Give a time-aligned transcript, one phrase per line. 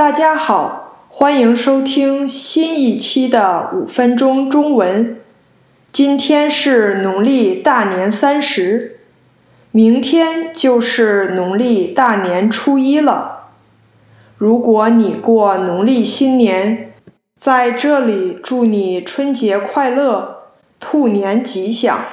[0.00, 5.20] 大家好，欢迎收听新一期的五分钟中文。
[5.92, 9.00] 今天是农历大年三十，
[9.70, 13.50] 明天就是农历大年初一了。
[14.38, 16.94] 如果你过农历新年，
[17.36, 20.44] 在这里祝你春节快乐，
[20.80, 22.06] 兔年吉祥。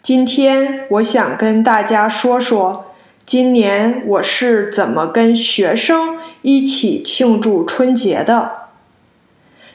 [0.00, 2.85] 今天我想跟大家说说，
[3.26, 8.68] 今年我是怎么跟学生一起庆祝春节的。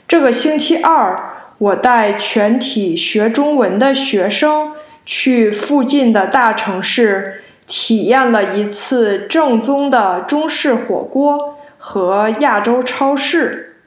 [0.07, 4.71] 这个星期二，我带全体学中文的学生
[5.05, 13.81] 去附近的大城市，体验了一次正宗的中式火锅和亚洲超市。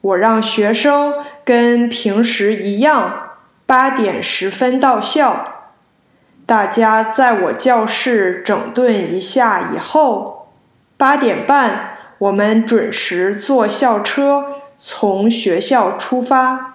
[0.00, 5.51] 我让学生跟平时一样，八点十分到校。
[6.44, 10.48] 大家在我教室整顿一下以后，
[10.96, 14.46] 八点半我们准时坐校车
[14.78, 16.74] 从学校出发。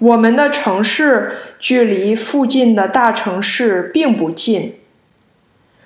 [0.00, 4.80] 我们的城市距离附近的大城市并不近。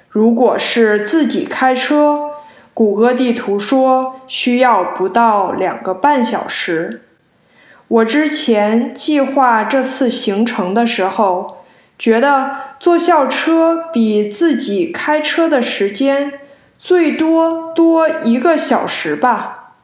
[0.08, 2.30] 如果是自己开车，
[2.72, 7.02] 谷歌地图说需要不到两个半小时。
[7.88, 11.58] 我之前计划这次行程的时候。
[12.02, 16.40] 觉得坐校车比自己开车的时间
[16.76, 19.74] 最多多一个小时吧，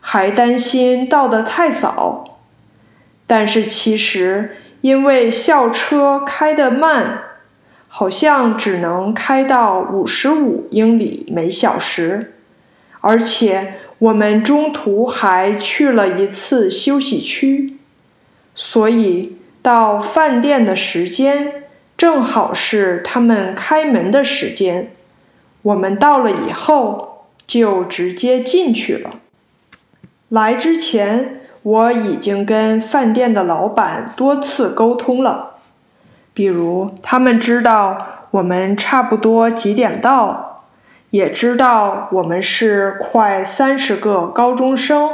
[0.00, 2.40] 还担心到得太早。
[3.28, 7.22] 但是其实因为校车开得慢，
[7.86, 12.34] 好像只能开到五十五英里每小时，
[13.00, 17.76] 而且我们中途还去了一次休息区，
[18.52, 19.36] 所以。
[19.62, 21.62] 到饭店的时间
[21.96, 24.90] 正好是他们开门的时间，
[25.62, 29.20] 我们到了以后就直接进去了。
[30.28, 35.50] 来之前我已经跟饭店的老板多次沟通了，
[36.34, 40.64] 比如他们知道我们差不多几点到，
[41.10, 45.08] 也知道我们是快三十个高中生，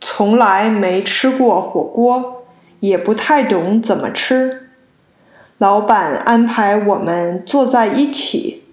[0.00, 2.43] 从来没吃过火锅。
[2.84, 4.68] 也不太懂怎么吃，
[5.56, 8.64] 老板安排我们坐在一起，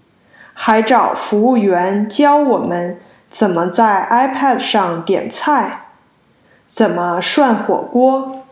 [0.52, 2.98] 还找服务员教我们
[3.30, 5.84] 怎么在 iPad 上点菜，
[6.66, 8.42] 怎么涮火锅，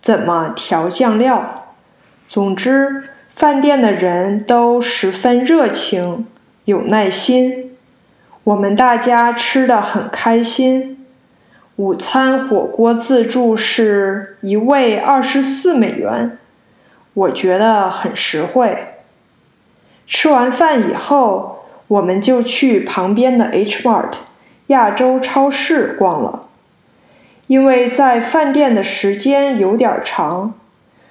[0.00, 1.64] 怎么调酱料。
[2.28, 6.28] 总之，饭店的人都十分热情，
[6.64, 7.76] 有耐心，
[8.44, 10.97] 我们大家吃的很开心。
[11.78, 16.36] 午餐火锅自助是一位二十四美元，
[17.14, 18.94] 我觉得很实惠。
[20.04, 24.14] 吃完饭以后，我们就去旁边的 H Mart
[24.66, 26.48] 亚洲超市逛了。
[27.46, 30.54] 因为在饭店的时间有点长，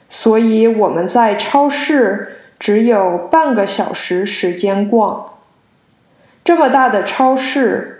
[0.09, 5.27] 所以我们在超市只有半个小时时间逛。
[6.43, 7.93] 这么大的超市。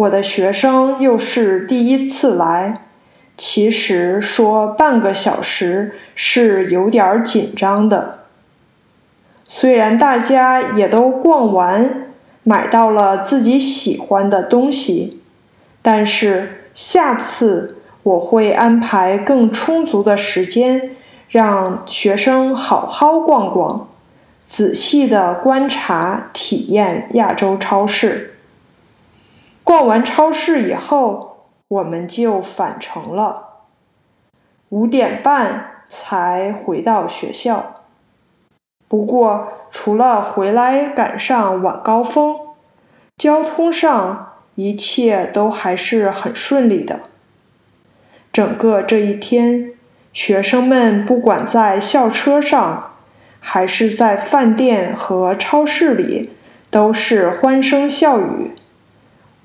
[0.00, 2.86] 我的学生又是第一次来，
[3.36, 8.20] 其实说半个小时是有点紧张的。
[9.46, 12.06] 虽然大家也都逛完，
[12.44, 15.20] 买到了自己喜欢的东西，
[15.82, 20.96] 但是下次我会安排更充足的时间，
[21.28, 23.88] 让学生好好逛逛，
[24.46, 28.29] 仔细的观察体验亚洲超市。
[29.70, 33.60] 逛完超市以后，我们就返程了。
[34.70, 37.74] 五点半才回到学校。
[38.88, 42.36] 不过，除了回来赶上晚高峰，
[43.16, 47.02] 交通上一切都还是很顺利的。
[48.32, 49.74] 整个这一天，
[50.12, 52.94] 学生们不管在校车上，
[53.38, 56.32] 还是在饭店和超市里，
[56.70, 58.56] 都是欢声笑语。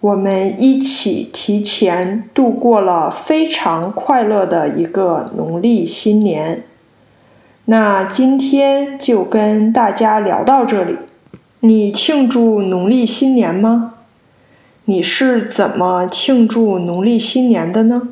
[0.05, 6.63] 我们一起提前度过了非常快乐的一个农历新年。
[7.65, 10.97] 那今天就跟大家聊到这里。
[11.61, 13.95] 你庆祝农历新年吗？
[14.83, 18.09] 你是怎么庆祝农历新年的呢？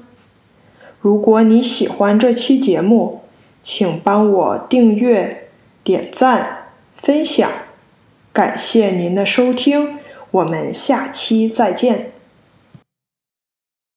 [1.00, 3.22] 如果你喜欢这期节目，
[3.62, 5.50] 请帮我订阅、
[5.84, 7.48] 点赞、分享。
[8.32, 10.00] 感谢您的收听。
[10.34, 12.12] 我们下期再见。